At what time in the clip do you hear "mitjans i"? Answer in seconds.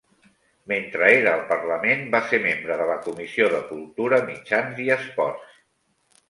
4.31-4.91